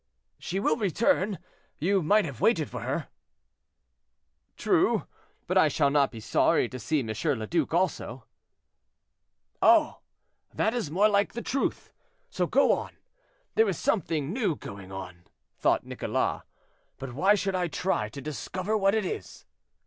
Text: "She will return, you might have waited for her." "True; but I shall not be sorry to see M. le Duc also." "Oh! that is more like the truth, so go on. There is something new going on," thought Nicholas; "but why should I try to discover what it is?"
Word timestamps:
"She 0.39 0.59
will 0.59 0.77
return, 0.77 1.37
you 1.77 2.01
might 2.01 2.25
have 2.25 2.41
waited 2.41 2.71
for 2.71 2.81
her." 2.81 3.09
"True; 4.57 5.05
but 5.45 5.59
I 5.59 5.67
shall 5.67 5.91
not 5.91 6.09
be 6.09 6.19
sorry 6.19 6.67
to 6.69 6.79
see 6.79 7.01
M. 7.01 7.09
le 7.39 7.45
Duc 7.45 7.71
also." 7.71 8.25
"Oh! 9.61 9.99
that 10.55 10.73
is 10.73 10.89
more 10.89 11.07
like 11.07 11.33
the 11.33 11.43
truth, 11.43 11.91
so 12.31 12.47
go 12.47 12.71
on. 12.71 12.93
There 13.53 13.69
is 13.69 13.77
something 13.77 14.33
new 14.33 14.55
going 14.55 14.91
on," 14.91 15.25
thought 15.59 15.85
Nicholas; 15.85 16.41
"but 16.97 17.13
why 17.13 17.35
should 17.35 17.53
I 17.53 17.67
try 17.67 18.09
to 18.09 18.21
discover 18.21 18.75
what 18.75 18.95
it 18.95 19.05
is?" 19.05 19.45